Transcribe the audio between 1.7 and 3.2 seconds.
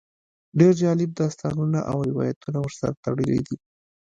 او روایتونه ورسره